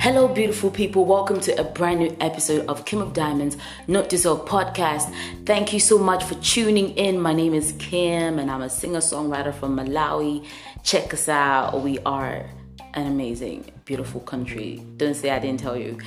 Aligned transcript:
Hello, 0.00 0.26
beautiful 0.26 0.70
people. 0.70 1.04
Welcome 1.04 1.38
to 1.40 1.60
a 1.60 1.64
brand 1.64 2.00
new 2.00 2.16
episode 2.18 2.66
of 2.66 2.86
Kim 2.86 3.02
of 3.02 3.12
Diamonds, 3.12 3.58
Not 3.88 4.08
Dissolve 4.08 4.48
podcast. 4.48 5.14
Thank 5.44 5.74
you 5.74 5.80
so 5.80 5.98
much 5.98 6.24
for 6.24 6.34
tuning 6.36 6.96
in. 6.96 7.20
My 7.20 7.34
name 7.34 7.52
is 7.52 7.72
Kim, 7.78 8.38
and 8.38 8.50
I'm 8.50 8.62
a 8.62 8.70
singer 8.70 9.00
songwriter 9.00 9.52
from 9.52 9.76
Malawi. 9.76 10.46
Check 10.82 11.12
us 11.12 11.28
out. 11.28 11.82
We 11.82 11.98
are 12.06 12.46
an 12.94 13.06
amazing, 13.06 13.70
beautiful 13.84 14.22
country. 14.22 14.82
Don't 14.96 15.12
say 15.12 15.28
I 15.28 15.38
didn't 15.38 15.60
tell 15.60 15.76
you. 15.76 15.98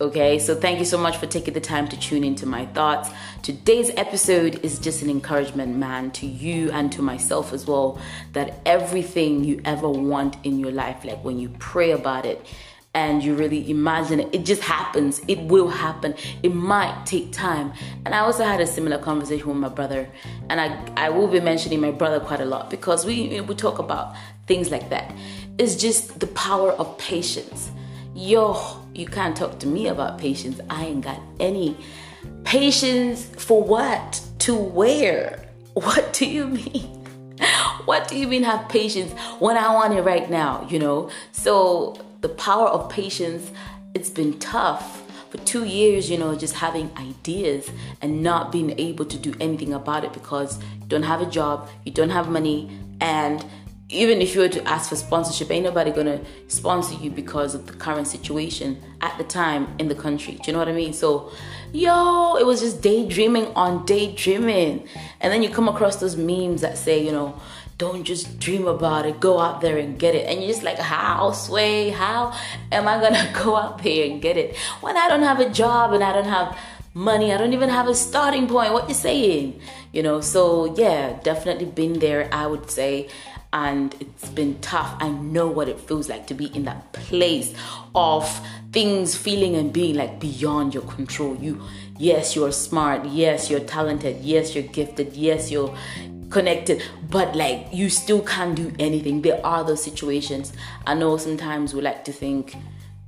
Okay, 0.00 0.40
so 0.40 0.56
thank 0.56 0.80
you 0.80 0.84
so 0.84 0.98
much 0.98 1.18
for 1.18 1.26
taking 1.26 1.54
the 1.54 1.60
time 1.60 1.86
to 1.86 1.96
tune 1.96 2.24
into 2.24 2.46
my 2.46 2.66
thoughts. 2.66 3.10
Today's 3.42 3.92
episode 3.96 4.58
is 4.64 4.80
just 4.80 5.02
an 5.02 5.08
encouragement, 5.08 5.76
man, 5.76 6.10
to 6.12 6.26
you 6.26 6.72
and 6.72 6.90
to 6.90 7.00
myself 7.00 7.52
as 7.52 7.64
well, 7.64 8.00
that 8.32 8.58
everything 8.66 9.44
you 9.44 9.60
ever 9.64 9.88
want 9.88 10.36
in 10.42 10.58
your 10.58 10.72
life, 10.72 11.04
like 11.04 11.22
when 11.22 11.38
you 11.38 11.48
pray 11.60 11.92
about 11.92 12.26
it, 12.26 12.44
and 12.92 13.22
you 13.22 13.36
really 13.36 13.70
imagine 13.70 14.18
it, 14.18 14.34
it 14.34 14.44
just 14.44 14.62
happens. 14.62 15.20
It 15.28 15.38
will 15.42 15.68
happen. 15.68 16.16
It 16.42 16.52
might 16.52 17.06
take 17.06 17.30
time. 17.30 17.72
And 18.04 18.16
I 18.16 18.18
also 18.18 18.42
had 18.42 18.60
a 18.60 18.66
similar 18.66 18.98
conversation 18.98 19.46
with 19.46 19.58
my 19.58 19.68
brother, 19.68 20.08
and 20.48 20.60
I 20.60 20.76
I 20.96 21.10
will 21.10 21.28
be 21.28 21.38
mentioning 21.38 21.80
my 21.80 21.92
brother 21.92 22.18
quite 22.18 22.40
a 22.40 22.46
lot 22.46 22.68
because 22.68 23.06
we 23.06 23.40
we 23.42 23.54
talk 23.54 23.78
about 23.78 24.16
things 24.48 24.72
like 24.72 24.90
that. 24.90 25.14
It's 25.56 25.76
just 25.76 26.18
the 26.18 26.26
power 26.26 26.72
of 26.72 26.98
patience. 26.98 27.70
Yo, 28.16 28.56
you 28.94 29.06
can't 29.06 29.36
talk 29.36 29.58
to 29.58 29.66
me 29.66 29.88
about 29.88 30.18
patience. 30.18 30.60
I 30.70 30.84
ain't 30.84 31.02
got 31.02 31.20
any 31.40 31.76
patience 32.44 33.24
for 33.24 33.60
what? 33.60 34.22
To 34.40 34.54
where? 34.54 35.40
What 35.74 36.12
do 36.12 36.24
you 36.24 36.46
mean? 36.46 37.04
What 37.86 38.06
do 38.06 38.16
you 38.16 38.28
mean 38.28 38.44
have 38.44 38.68
patience 38.68 39.10
when 39.40 39.56
I 39.56 39.74
want 39.74 39.94
it 39.94 40.02
right 40.02 40.30
now, 40.30 40.64
you 40.70 40.78
know? 40.78 41.10
So 41.32 41.98
the 42.20 42.28
power 42.28 42.68
of 42.68 42.88
patience, 42.88 43.50
it's 43.94 44.10
been 44.10 44.38
tough 44.38 45.02
for 45.30 45.38
two 45.38 45.64
years, 45.64 46.08
you 46.08 46.16
know, 46.16 46.36
just 46.36 46.54
having 46.54 46.92
ideas 46.96 47.68
and 48.00 48.22
not 48.22 48.52
being 48.52 48.78
able 48.78 49.06
to 49.06 49.18
do 49.18 49.34
anything 49.40 49.74
about 49.74 50.04
it 50.04 50.12
because 50.12 50.62
you 50.80 50.86
don't 50.86 51.02
have 51.02 51.20
a 51.20 51.26
job, 51.26 51.68
you 51.84 51.90
don't 51.90 52.10
have 52.10 52.28
money, 52.28 52.70
and 53.00 53.44
even 53.90 54.22
if 54.22 54.34
you 54.34 54.40
were 54.40 54.48
to 54.48 54.66
ask 54.66 54.88
for 54.88 54.96
sponsorship, 54.96 55.50
ain't 55.50 55.64
nobody 55.64 55.90
gonna 55.90 56.20
sponsor 56.48 56.94
you 56.94 57.10
because 57.10 57.54
of 57.54 57.66
the 57.66 57.72
current 57.74 58.06
situation 58.06 58.80
at 59.00 59.16
the 59.18 59.24
time 59.24 59.68
in 59.78 59.88
the 59.88 59.94
country. 59.94 60.34
Do 60.34 60.42
you 60.46 60.52
know 60.54 60.58
what 60.58 60.68
I 60.68 60.72
mean? 60.72 60.94
So, 60.94 61.30
yo, 61.72 62.36
it 62.36 62.46
was 62.46 62.60
just 62.60 62.80
daydreaming 62.80 63.46
on 63.54 63.84
daydreaming. 63.84 64.88
And 65.20 65.32
then 65.32 65.42
you 65.42 65.50
come 65.50 65.68
across 65.68 65.96
those 65.96 66.16
memes 66.16 66.62
that 66.62 66.78
say, 66.78 67.04
you 67.04 67.12
know, 67.12 67.38
don't 67.76 68.04
just 68.04 68.38
dream 68.38 68.66
about 68.66 69.04
it, 69.04 69.20
go 69.20 69.38
out 69.38 69.60
there 69.60 69.76
and 69.76 69.98
get 69.98 70.14
it. 70.14 70.28
And 70.28 70.40
you're 70.40 70.52
just 70.52 70.62
like, 70.62 70.78
how, 70.78 71.32
Sway? 71.32 71.90
How 71.90 72.32
am 72.72 72.88
I 72.88 73.00
gonna 73.00 73.30
go 73.44 73.56
out 73.56 73.82
there 73.82 74.06
and 74.06 74.22
get 74.22 74.38
it 74.38 74.56
when 74.80 74.96
I 74.96 75.08
don't 75.08 75.22
have 75.22 75.40
a 75.40 75.50
job 75.50 75.92
and 75.92 76.02
I 76.02 76.12
don't 76.12 76.24
have 76.24 76.56
money? 76.94 77.34
I 77.34 77.36
don't 77.36 77.52
even 77.52 77.68
have 77.68 77.88
a 77.88 77.94
starting 77.94 78.46
point. 78.46 78.72
What 78.72 78.88
you 78.88 78.94
saying? 78.94 79.60
You 79.92 80.02
know, 80.02 80.20
so 80.22 80.74
yeah, 80.76 81.18
definitely 81.22 81.66
been 81.66 81.98
there, 81.98 82.28
I 82.32 82.46
would 82.46 82.70
say. 82.70 83.08
And 83.54 83.94
it's 84.00 84.28
been 84.28 84.60
tough. 84.60 84.96
I 85.00 85.08
know 85.08 85.46
what 85.46 85.68
it 85.68 85.80
feels 85.80 86.08
like 86.08 86.26
to 86.26 86.34
be 86.34 86.46
in 86.46 86.64
that 86.64 86.92
place 86.92 87.54
of 87.94 88.28
things 88.72 89.16
feeling 89.16 89.54
and 89.54 89.72
being 89.72 89.94
like 89.94 90.18
beyond 90.20 90.74
your 90.74 90.82
control. 90.82 91.36
You, 91.36 91.62
yes, 91.96 92.34
you're 92.34 92.52
smart. 92.52 93.06
Yes, 93.06 93.48
you're 93.48 93.60
talented. 93.60 94.22
Yes, 94.22 94.56
you're 94.56 94.64
gifted. 94.64 95.14
Yes, 95.14 95.52
you're 95.52 95.74
connected, 96.30 96.82
but 97.10 97.36
like 97.36 97.68
you 97.72 97.88
still 97.88 98.20
can't 98.20 98.56
do 98.56 98.72
anything. 98.80 99.22
There 99.22 99.40
are 99.46 99.62
those 99.62 99.84
situations. 99.84 100.52
I 100.84 100.94
know 100.94 101.16
sometimes 101.16 101.74
we 101.74 101.80
like 101.80 102.04
to 102.06 102.12
think 102.12 102.56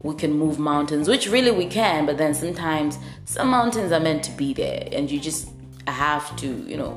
we 0.03 0.15
can 0.15 0.33
move 0.33 0.61
mountains, 0.61 1.09
which 1.09 1.29
really 1.29 1.51
we 1.51 1.67
can, 1.67 2.07
but 2.07 2.19
then 2.19 2.35
sometimes 2.35 2.99
some 3.25 3.49
mountains 3.49 3.91
are 3.91 3.99
meant 3.99 4.23
to 4.25 4.31
be 4.31 4.55
there 4.55 4.89
and 4.93 5.11
you 5.11 5.19
just 5.19 5.51
have 5.89 6.37
to, 6.37 6.47
you 6.69 6.77
know, 6.77 6.95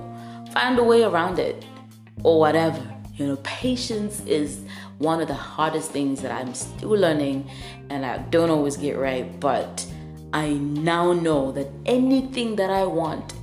find 0.53 0.77
a 0.77 0.83
way 0.83 1.01
around 1.01 1.39
it 1.39 1.65
or 2.23 2.39
whatever. 2.39 2.98
You 3.19 3.27
know, 3.27 3.35
patience 3.43 4.21
is 4.25 4.61
one 4.97 5.19
of 5.19 5.27
the 5.27 5.33
hardest 5.33 5.91
things 5.91 6.21
that 6.21 6.31
I'm 6.31 6.53
still 6.53 6.91
learning 6.91 7.51
and 7.89 8.05
I 8.05 8.19
don't 8.19 8.49
always 8.49 8.77
get 8.77 8.97
right, 8.97 9.37
but 9.41 9.85
I 10.31 10.53
now 10.53 11.11
know 11.11 11.51
that 11.51 11.67
anything 11.85 12.55
that 12.55 12.69
I 12.69 12.85
want 12.85 13.33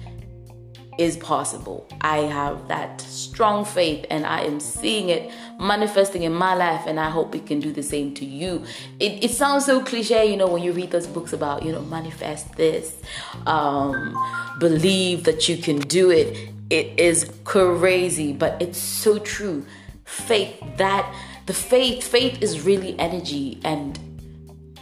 is 0.99 1.19
possible. 1.19 1.87
I 2.01 2.21
have 2.21 2.69
that 2.69 3.03
strong 3.03 3.67
faith 3.67 4.07
and 4.09 4.25
I 4.25 4.45
am 4.45 4.61
seeing 4.61 5.11
it 5.11 5.31
manifesting 5.61 6.23
in 6.23 6.33
my 6.33 6.55
life 6.55 6.85
and 6.87 6.99
I 6.99 7.11
hope 7.11 7.35
it 7.35 7.45
can 7.45 7.61
do 7.61 7.71
the 7.71 7.83
same 7.83 8.15
to 8.15 8.25
you. 8.25 8.65
It, 8.99 9.25
it 9.25 9.31
sounds 9.33 9.67
so 9.67 9.85
cliche, 9.85 10.31
you 10.31 10.39
know, 10.39 10.47
when 10.47 10.63
you 10.63 10.73
read 10.73 10.91
those 10.91 11.07
books 11.07 11.35
about, 11.35 11.65
you 11.65 11.73
know, 11.73 11.83
manifest 11.83 12.57
this, 12.57 12.97
um, 13.45 14.17
believe 14.59 15.25
that 15.25 15.51
you 15.51 15.59
can 15.59 15.81
do 15.81 16.11
it. 16.11 16.56
It 16.71 16.99
is 16.99 17.31
crazy, 17.45 18.33
but 18.33 18.61
it's 18.61 18.79
so 18.79 19.19
true. 19.19 19.65
Faith, 20.05 20.61
that 20.77 21.13
the 21.47 21.55
faith, 21.55 22.05
faith 22.05 22.43
is 22.43 22.63
really 22.63 22.99
energy 22.99 23.61
and 23.65 23.99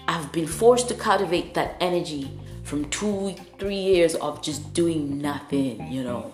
I've 0.06 0.31
been 0.33 0.47
forced 0.47 0.89
to 0.89 0.95
cultivate 0.95 1.55
that 1.55 1.77
energy 1.81 2.31
from 2.62 2.89
two, 2.91 3.34
three 3.59 3.77
years 3.77 4.15
of 4.17 4.43
just 4.43 4.72
doing 4.72 5.21
nothing, 5.21 5.91
you 5.91 6.03
know, 6.03 6.33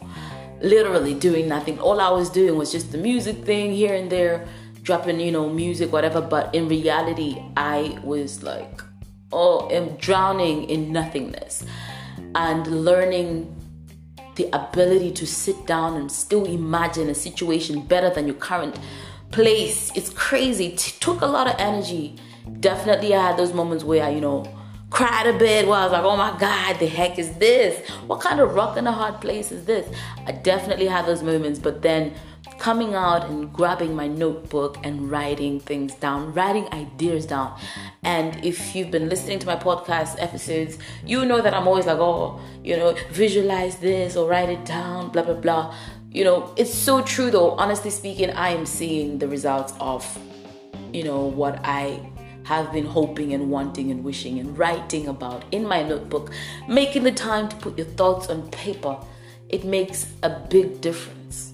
literally 0.60 1.14
doing 1.14 1.48
nothing. 1.48 1.78
All 1.80 2.00
I 2.00 2.10
was 2.10 2.30
doing 2.30 2.56
was 2.56 2.70
just 2.72 2.92
the 2.92 2.98
music 2.98 3.44
thing 3.44 3.72
here 3.72 3.94
and 3.94 4.10
there, 4.10 4.46
dropping, 4.82 5.20
you 5.20 5.32
know, 5.32 5.48
music, 5.48 5.92
whatever. 5.92 6.20
But 6.20 6.54
in 6.54 6.68
reality, 6.68 7.42
I 7.56 7.98
was 8.04 8.42
like, 8.42 8.80
oh, 9.32 9.68
I'm 9.70 9.96
drowning 9.96 10.70
in 10.70 10.92
nothingness 10.92 11.64
and 12.34 12.66
learning 12.66 13.54
the 14.40 14.56
ability 14.56 15.12
to 15.12 15.26
sit 15.26 15.66
down 15.66 15.96
and 15.96 16.10
still 16.10 16.46
imagine 16.46 17.10
a 17.10 17.14
situation 17.14 17.82
better 17.82 18.08
than 18.08 18.26
your 18.26 18.36
current 18.36 18.78
place. 19.30 19.92
It's 19.94 20.10
crazy. 20.10 20.68
It 20.68 20.78
took 20.78 21.20
a 21.20 21.26
lot 21.26 21.46
of 21.46 21.56
energy. 21.58 22.16
Definitely, 22.60 23.14
I 23.14 23.28
had 23.28 23.36
those 23.36 23.52
moments 23.52 23.84
where 23.84 24.10
you 24.10 24.20
know, 24.20 24.44
cried 24.90 25.26
a 25.26 25.38
bit 25.38 25.66
where 25.66 25.78
I 25.78 25.84
was 25.84 25.92
like, 25.92 26.04
oh 26.04 26.16
my 26.16 26.36
God, 26.38 26.78
the 26.78 26.86
heck 26.86 27.18
is 27.18 27.32
this? 27.34 27.88
What 28.06 28.20
kind 28.20 28.40
of 28.40 28.54
rock 28.54 28.76
in 28.76 28.86
a 28.86 28.92
hard 28.92 29.20
place 29.20 29.52
is 29.52 29.64
this? 29.64 29.88
I 30.26 30.32
definitely 30.32 30.86
had 30.86 31.06
those 31.06 31.22
moments, 31.22 31.58
but 31.58 31.80
then 31.80 32.14
coming 32.58 32.94
out 32.94 33.28
and 33.30 33.52
grabbing 33.52 33.94
my 33.94 34.06
notebook 34.06 34.76
and 34.84 35.10
writing 35.10 35.60
things 35.60 35.94
down, 35.94 36.32
writing 36.34 36.68
ideas 36.74 37.24
down. 37.24 37.58
And 38.02 38.44
if 38.44 38.74
you've 38.74 38.90
been 38.90 39.08
listening 39.08 39.38
to 39.38 39.46
my 39.46 39.56
podcast 39.56 40.16
episodes, 40.20 40.76
you 41.06 41.24
know 41.24 41.40
that 41.40 41.54
I'm 41.54 41.66
always 41.66 41.86
like, 41.86 41.98
oh, 41.98 42.40
you 42.62 42.76
know, 42.76 42.94
visualize 43.12 43.76
this 43.76 44.16
or 44.16 44.28
write 44.28 44.50
it 44.50 44.64
down, 44.64 45.10
blah, 45.10 45.22
blah, 45.22 45.34
blah. 45.34 45.74
You 46.10 46.24
know, 46.24 46.52
it's 46.56 46.74
so 46.74 47.02
true 47.02 47.30
though. 47.30 47.52
Honestly 47.52 47.90
speaking, 47.90 48.30
I 48.30 48.50
am 48.50 48.66
seeing 48.66 49.18
the 49.18 49.28
results 49.28 49.72
of, 49.80 50.04
you 50.92 51.04
know, 51.04 51.22
what 51.22 51.60
I 51.64 52.10
have 52.44 52.72
been 52.72 52.86
hoping 52.86 53.32
and 53.34 53.50
wanting 53.50 53.90
and 53.90 54.02
wishing 54.02 54.38
and 54.38 54.56
writing 54.58 55.08
about 55.08 55.44
in 55.52 55.66
my 55.66 55.82
notebook, 55.82 56.30
making 56.68 57.04
the 57.04 57.12
time 57.12 57.48
to 57.48 57.56
put 57.56 57.76
your 57.76 57.86
thoughts 57.86 58.28
on 58.28 58.50
paper, 58.50 58.98
it 59.48 59.64
makes 59.64 60.06
a 60.22 60.30
big 60.30 60.80
difference. 60.80 61.52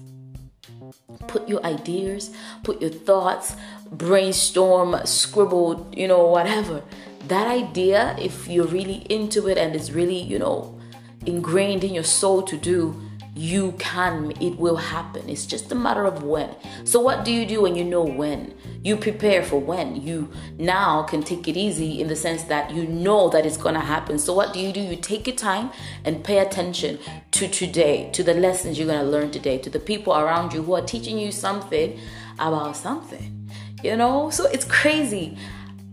Put 1.27 1.47
your 1.49 1.63
ideas, 1.65 2.31
put 2.63 2.81
your 2.81 2.91
thoughts, 2.91 3.55
brainstorm, 3.91 4.95
scribble, 5.05 5.89
you 5.91 6.07
know, 6.07 6.25
whatever. 6.27 6.83
That 7.27 7.47
idea, 7.47 8.15
if 8.19 8.47
you're 8.47 8.67
really 8.67 9.05
into 9.09 9.47
it 9.47 9.57
and 9.57 9.75
it's 9.75 9.91
really, 9.91 10.21
you 10.21 10.39
know, 10.39 10.79
ingrained 11.25 11.83
in 11.83 11.93
your 11.93 12.03
soul 12.03 12.41
to 12.43 12.57
do, 12.57 13.01
you 13.37 13.73
can, 13.73 14.33
it 14.41 14.57
will 14.57 14.77
happen. 14.77 15.29
It's 15.29 15.45
just 15.45 15.71
a 15.71 15.75
matter 15.75 16.05
of 16.05 16.23
when. 16.23 16.55
So, 16.85 16.99
what 16.99 17.23
do 17.23 17.31
you 17.31 17.45
do 17.45 17.61
when 17.61 17.75
you 17.75 17.83
know 17.83 18.03
when? 18.03 18.55
You 18.83 18.97
prepare 18.97 19.43
for 19.43 19.59
when. 19.59 19.95
You 19.95 20.31
now 20.57 21.03
can 21.03 21.21
take 21.21 21.47
it 21.47 21.55
easy 21.55 22.01
in 22.01 22.07
the 22.07 22.15
sense 22.15 22.43
that 22.43 22.71
you 22.71 22.87
know 22.87 23.29
that 23.29 23.45
it's 23.45 23.57
gonna 23.57 23.79
happen. 23.79 24.17
So, 24.17 24.33
what 24.33 24.53
do 24.53 24.59
you 24.59 24.73
do? 24.73 24.81
You 24.81 24.95
take 24.95 25.27
your 25.27 25.35
time 25.35 25.69
and 26.03 26.23
pay 26.23 26.39
attention 26.39 26.97
to 27.31 27.47
today, 27.47 28.09
to 28.13 28.23
the 28.23 28.33
lessons 28.33 28.79
you're 28.79 28.87
gonna 28.87 29.03
learn 29.03 29.29
today, 29.29 29.59
to 29.59 29.69
the 29.69 29.79
people 29.79 30.13
around 30.13 30.51
you 30.51 30.63
who 30.63 30.73
are 30.73 30.81
teaching 30.81 31.19
you 31.19 31.31
something 31.31 31.99
about 32.39 32.75
something. 32.75 33.49
You 33.83 33.95
know? 33.95 34.31
So, 34.31 34.45
it's 34.45 34.65
crazy 34.65 35.37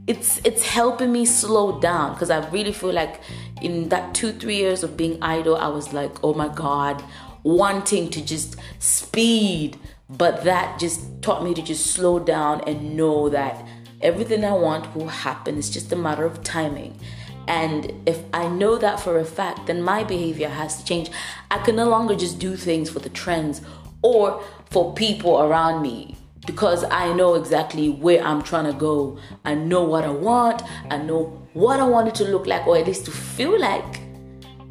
it's 0.07 0.39
it's 0.45 0.63
helping 0.67 1.11
me 1.11 1.25
slow 1.25 1.81
down 1.81 2.13
because 2.13 2.29
I 2.29 2.47
really 2.51 2.73
feel 2.73 2.93
like 2.93 3.21
in 3.63 3.89
that 3.89 4.15
two 4.15 4.33
three 4.33 4.57
years 4.57 4.83
of 4.83 4.99
being 4.99 5.17
idle, 5.23 5.57
I 5.57 5.69
was 5.69 5.95
like, 5.95 6.23
oh 6.23 6.35
my 6.35 6.49
god, 6.49 7.03
wanting 7.45 8.11
to 8.11 8.25
just 8.25 8.57
speed, 8.81 9.79
but 10.11 10.43
that 10.45 10.81
just 10.81 11.23
taught 11.23 11.45
me 11.45 11.55
to 11.55 11.63
just 11.63 11.87
slow 11.87 12.19
down 12.19 12.63
and 12.67 12.97
know 12.97 13.29
that 13.29 13.65
everything 14.03 14.45
I 14.45 14.53
want 14.53 14.95
will 14.97 15.09
happen. 15.09 15.57
It's 15.57 15.71
just 15.71 15.93
a 15.93 15.97
matter 15.97 16.25
of 16.25 16.43
timing. 16.43 16.99
And 17.47 17.93
if 18.07 18.21
I 18.33 18.49
know 18.49 18.77
that 18.79 18.99
for 18.99 19.19
a 19.19 19.25
fact, 19.25 19.67
then 19.67 19.83
my 19.83 20.03
behavior 20.03 20.49
has 20.49 20.79
to 20.79 20.85
change. 20.85 21.11
I 21.51 21.59
can 21.59 21.77
no 21.77 21.89
longer 21.89 22.17
just 22.17 22.39
do 22.39 22.57
things 22.57 22.91
for 22.91 22.99
the 22.99 23.11
trends 23.11 23.61
or 24.03 24.43
for 24.71 24.95
people 24.95 25.41
around 25.41 25.83
me. 25.83 26.17
because 26.47 26.85
I 26.91 27.13
know 27.15 27.35
exactly 27.35 27.89
where 27.89 28.23
I'm 28.23 28.43
trying 28.43 28.67
to 28.67 28.73
go. 28.73 29.19
I 29.45 29.55
know 29.55 29.83
what 29.85 30.05
I 30.05 30.11
want. 30.11 30.63
I 30.91 30.99
know 30.99 31.43
what 31.53 31.81
I 31.81 31.85
want 31.85 32.09
it 32.09 32.15
to 32.17 32.25
look 32.25 32.47
like, 32.47 32.67
or 32.67 32.77
at 32.77 32.87
least 32.87 33.07
to 33.07 33.11
feel 33.11 33.59
like. 33.59 34.01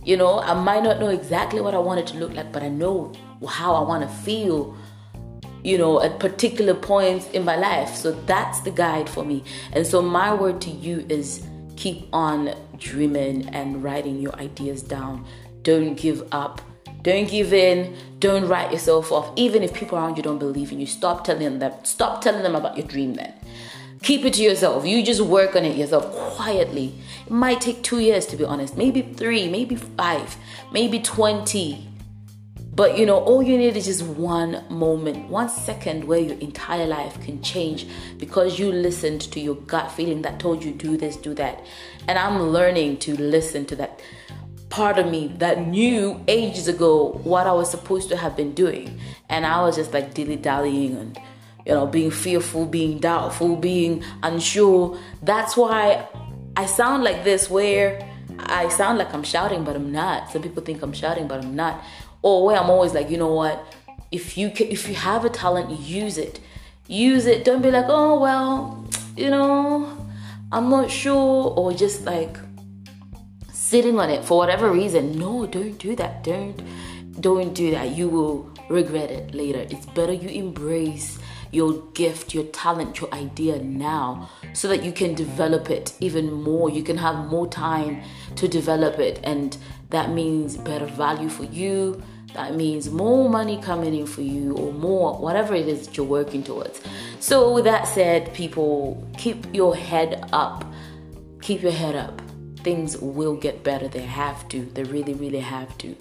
You 0.06 0.18
know, 0.18 0.40
I 0.40 0.54
might 0.54 0.84
not 0.84 1.00
know 1.00 1.10
exactly 1.10 1.62
what 1.62 1.74
I 1.74 1.80
want 1.80 2.00
it 2.00 2.08
to 2.08 2.18
look 2.18 2.34
like, 2.34 2.52
but 2.52 2.64
I 2.64 2.70
know 2.70 3.12
how 3.48 3.74
I 3.76 3.82
want 3.88 4.08
to 4.08 4.16
feel, 4.18 4.76
you 5.64 5.78
know, 5.78 6.02
at 6.02 6.20
particular 6.20 6.74
points 6.74 7.30
in 7.32 7.46
my 7.46 7.56
life. 7.56 7.96
So 7.96 8.12
that's 8.26 8.60
the 8.62 8.72
guide 8.72 9.10
for 9.10 9.24
me. 9.24 9.44
And 9.72 9.86
so 9.86 10.02
my 10.02 10.34
word 10.34 10.62
to 10.62 10.70
you 10.70 11.06
is 11.10 11.46
keep 11.76 12.08
on 12.14 12.54
dreaming 12.78 13.48
and 13.50 13.84
writing 13.84 14.20
your 14.20 14.36
ideas 14.36 14.82
down. 14.82 15.26
Don't 15.64 15.96
give 15.96 16.28
up 16.32 16.62
don't 17.04 17.30
give 17.30 17.54
in. 17.54 17.96
Don't 18.20 18.48
write 18.48 18.72
yourself 18.72 19.12
off. 19.12 19.30
Even 19.36 19.62
if 19.62 19.74
people 19.74 19.98
around 19.98 20.16
you 20.16 20.24
don't 20.24 20.40
believe 20.40 20.72
in 20.72 20.80
you, 20.80 20.86
stop 20.86 21.26
telling 21.26 21.60
them. 21.60 21.74
Stop 21.84 22.22
telling 22.22 22.44
them 22.44 22.56
about 22.56 22.78
your 22.78 22.88
dream 22.88 23.14
then. 23.14 23.34
Keep 24.04 24.26
it 24.26 24.34
to 24.34 24.44
yourself. 24.44 24.86
You 24.86 25.02
just 25.02 25.22
work 25.22 25.56
on 25.56 25.64
it 25.64 25.78
yourself 25.78 26.12
quietly. 26.12 26.94
It 27.26 27.32
might 27.32 27.62
take 27.62 27.84
two 27.84 28.00
years 28.00 28.26
to 28.28 28.36
be 28.36 28.44
honest, 28.44 28.76
maybe 28.76 29.02
three, 29.02 29.48
maybe 29.48 29.76
five, 29.76 30.36
maybe 30.74 31.00
20. 31.00 31.88
But 32.76 32.98
you 32.98 33.06
know, 33.06 33.20
all 33.20 33.42
you 33.42 33.58
need 33.58 33.78
is 33.78 33.86
just 33.86 34.04
one 34.04 34.66
moment, 34.70 35.30
one 35.30 35.48
second 35.48 36.04
where 36.04 36.20
your 36.20 36.38
entire 36.40 36.86
life 36.86 37.18
can 37.22 37.42
change 37.42 37.88
because 38.18 38.60
you 38.60 38.74
listened 38.74 39.22
to 39.22 39.40
your 39.40 39.56
gut 39.56 39.90
feeling 39.90 40.22
that 40.24 40.38
told 40.38 40.66
you 40.66 40.74
do 40.74 40.98
this, 40.98 41.16
do 41.16 41.34
that. 41.36 41.64
And 42.10 42.20
I'm 42.20 42.42
learning 42.42 42.98
to 43.00 43.16
listen 43.16 43.66
to 43.68 43.76
that 43.78 44.02
part 44.70 44.98
of 44.98 45.10
me 45.10 45.28
that 45.38 45.66
knew 45.66 46.22
ages 46.28 46.68
ago 46.68 47.22
what 47.24 47.48
I 47.48 47.54
was 47.54 47.72
supposed 47.72 48.10
to 48.10 48.18
have 48.18 48.36
been 48.36 48.54
doing. 48.54 49.00
And 49.30 49.46
I 49.46 49.62
was 49.62 49.78
just 49.78 49.94
like 49.94 50.14
dilly 50.14 50.36
dallying 50.36 50.98
and, 50.98 51.20
you 51.66 51.74
know, 51.74 51.86
being 51.86 52.12
fearful, 52.12 52.66
being 52.66 53.00
doubtful, 53.00 53.56
being 53.56 54.04
unsure. 54.22 55.00
That's 55.22 55.56
why 55.56 56.08
I 56.58 56.66
sound 56.66 57.04
like 57.04 57.24
this, 57.24 57.50
where 57.50 58.08
I 58.40 58.70
sound 58.70 58.98
like 58.98 59.14
I'm 59.14 59.24
shouting, 59.24 59.64
but 59.64 59.76
I'm 59.76 59.92
not. 59.92 60.30
Some 60.32 60.42
people 60.42 60.64
think 60.64 60.82
I'm 60.82 60.94
shouting, 60.94 61.28
but 61.28 61.44
I'm 61.44 61.56
not. 61.56 61.84
Or 62.22 62.46
where 62.46 62.58
I'm 62.58 62.70
always 62.70 62.94
like, 62.94 63.10
you 63.10 63.18
know 63.18 63.34
what? 63.34 63.76
If 64.12 64.38
you 64.38 64.50
can, 64.50 64.68
if 64.68 64.88
you 64.88 64.96
have 64.96 65.26
a 65.26 65.30
talent, 65.30 65.80
use 65.80 66.18
it. 66.18 66.40
Use 66.88 67.26
it. 67.26 67.46
Don't 67.46 67.62
be 67.62 67.72
like, 67.72 67.86
oh 67.88 68.20
well, 68.20 68.88
you 69.16 69.30
know, 69.30 70.08
I'm 70.52 70.70
not 70.70 70.92
sure, 70.92 71.54
or 71.56 71.74
just 71.74 72.06
like 72.06 72.38
sitting 73.52 74.00
on 74.00 74.10
it 74.10 74.24
for 74.24 74.38
whatever 74.38 74.72
reason. 74.72 75.18
No, 75.18 75.46
don't 75.48 75.78
do 75.80 75.96
that. 75.96 76.24
Don't 76.24 76.62
don't 77.22 77.54
do 77.54 77.72
that. 77.72 77.96
You 77.96 78.10
will 78.10 78.52
regret 78.70 79.10
it 79.10 79.34
later. 79.34 79.66
It's 79.70 79.86
better 79.88 80.14
you 80.14 80.30
embrace 80.30 81.20
your 81.54 81.82
gift, 81.94 82.34
your 82.34 82.46
talent, 82.46 83.00
your 83.00 83.14
idea 83.14 83.62
now 83.62 84.30
so 84.54 84.68
that 84.68 84.84
you 84.84 84.92
can 84.92 85.14
develop 85.14 85.70
it 85.70 85.94
even 86.00 86.32
more. 86.32 86.70
You 86.70 86.84
can 86.84 86.98
have 86.98 87.28
more 87.28 87.48
time 87.48 88.02
to 88.36 88.48
develop 88.48 89.00
it 89.00 89.20
and 89.24 89.56
that 89.90 90.10
means 90.10 90.58
better 90.58 90.86
value 90.86 91.30
for 91.30 91.44
you. 91.46 92.02
That 92.34 92.56
means 92.56 92.90
more 92.90 93.30
money 93.30 93.62
coming 93.62 93.94
in 93.94 94.08
for 94.08 94.22
you 94.22 94.56
or 94.58 94.74
more 94.74 95.16
whatever 95.20 95.54
it 95.54 95.68
is 95.68 95.88
that 95.88 95.98
you're 95.98 96.06
working 96.06 96.44
towards. 96.44 96.82
So 97.20 97.54
with 97.54 97.66
that 97.66 97.88
said, 97.88 98.34
people 98.34 99.08
keep 99.18 99.46
your 99.54 99.76
head 99.76 100.28
up. 100.34 100.66
Keep 101.42 101.62
your 101.62 101.72
head 101.72 101.96
up 101.96 102.22
things 102.64 102.98
will 102.98 103.36
get 103.36 103.64
better. 103.64 103.88
They 103.88 104.02
have 104.02 104.48
to. 104.50 104.66
They 104.66 104.84
really, 104.84 105.14
really 105.14 105.40
have 105.40 105.78
to. 105.80 105.96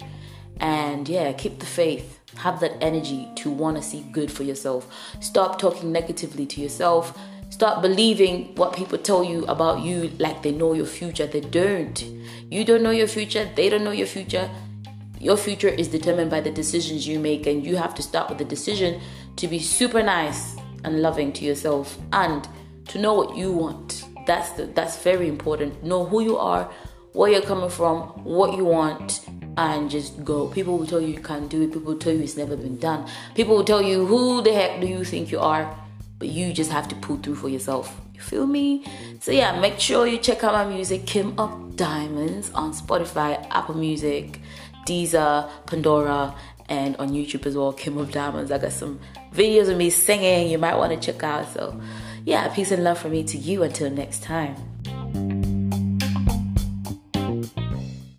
And 0.59 1.07
yeah, 1.07 1.31
keep 1.33 1.59
the 1.59 1.65
faith. 1.65 2.19
Have 2.37 2.59
that 2.61 2.81
energy 2.81 3.27
to 3.35 3.49
want 3.49 3.77
to 3.77 3.83
see 3.83 4.05
good 4.11 4.31
for 4.31 4.43
yourself. 4.43 4.87
Stop 5.19 5.59
talking 5.59 5.91
negatively 5.91 6.45
to 6.47 6.61
yourself. 6.61 7.17
Stop 7.49 7.81
believing 7.81 8.55
what 8.55 8.75
people 8.75 8.97
tell 8.97 9.23
you 9.23 9.45
about 9.45 9.81
you 9.81 10.09
like 10.17 10.41
they 10.41 10.51
know 10.51 10.73
your 10.73 10.85
future. 10.85 11.27
They 11.27 11.41
don't. 11.41 12.03
You 12.49 12.65
don't 12.65 12.81
know 12.81 12.91
your 12.91 13.07
future. 13.07 13.47
They 13.55 13.69
don't 13.69 13.83
know 13.83 13.91
your 13.91 14.07
future. 14.07 14.49
Your 15.19 15.37
future 15.37 15.69
is 15.69 15.87
determined 15.87 16.31
by 16.31 16.41
the 16.41 16.51
decisions 16.51 17.07
you 17.07 17.19
make, 17.19 17.47
and 17.47 17.65
you 17.65 17.77
have 17.77 17.95
to 17.95 18.01
start 18.01 18.29
with 18.29 18.39
the 18.39 18.45
decision 18.45 18.99
to 19.37 19.47
be 19.47 19.59
super 19.59 20.03
nice 20.03 20.55
and 20.83 21.01
loving 21.01 21.31
to 21.33 21.45
yourself 21.45 21.97
and 22.11 22.47
to 22.87 22.99
know 22.99 23.13
what 23.13 23.37
you 23.37 23.51
want 23.51 24.03
that's 24.25 24.51
the, 24.51 24.65
that's 24.67 24.97
very 24.97 25.27
important. 25.27 25.83
Know 25.83 26.05
who 26.05 26.21
you 26.21 26.37
are, 26.37 26.71
where 27.13 27.31
you're 27.31 27.41
coming 27.41 27.69
from, 27.69 28.01
what 28.23 28.57
you 28.57 28.65
want, 28.65 29.21
and 29.57 29.89
just 29.89 30.23
go. 30.23 30.47
People 30.47 30.77
will 30.77 30.85
tell 30.85 31.01
you 31.01 31.07
you 31.07 31.19
can't 31.21 31.49
do 31.49 31.61
it. 31.61 31.73
People 31.73 31.93
will 31.93 31.99
tell 31.99 32.13
you 32.13 32.21
it's 32.21 32.37
never 32.37 32.55
been 32.55 32.77
done. 32.77 33.07
People 33.35 33.55
will 33.55 33.63
tell 33.63 33.81
you 33.81 34.05
who 34.05 34.41
the 34.41 34.53
heck 34.53 34.81
do 34.81 34.87
you 34.87 35.03
think 35.03 35.31
you 35.31 35.39
are, 35.39 35.75
but 36.19 36.29
you 36.29 36.53
just 36.53 36.71
have 36.71 36.87
to 36.89 36.95
pull 36.95 37.17
through 37.17 37.35
for 37.35 37.49
yourself. 37.49 37.99
You 38.13 38.21
feel 38.21 38.47
me? 38.47 38.85
So 39.19 39.31
yeah, 39.31 39.59
make 39.59 39.79
sure 39.79 40.07
you 40.07 40.17
check 40.17 40.43
out 40.43 40.53
my 40.53 40.65
music, 40.65 41.05
Kim 41.05 41.37
of 41.39 41.75
Diamonds, 41.75 42.51
on 42.51 42.73
Spotify, 42.73 43.45
Apple 43.49 43.75
Music, 43.75 44.39
Deezer, 44.85 45.49
Pandora, 45.65 46.35
and 46.69 46.95
on 46.97 47.09
YouTube 47.09 47.45
as 47.45 47.55
well, 47.55 47.73
Kim 47.73 47.97
of 47.97 48.11
Diamonds. 48.11 48.51
I 48.51 48.57
got 48.57 48.71
some 48.71 48.99
videos 49.33 49.69
of 49.69 49.77
me 49.77 49.89
singing 49.89 50.49
you 50.49 50.57
might 50.57 50.75
want 50.75 50.93
to 50.93 51.13
check 51.13 51.23
out. 51.23 51.51
So 51.53 51.79
yeah, 52.25 52.47
peace 52.53 52.71
and 52.71 52.83
love 52.83 52.99
from 52.99 53.11
me 53.11 53.23
to 53.23 53.37
you 53.37 53.63
until 53.63 53.89
next 53.89 54.23
time. 54.23 54.72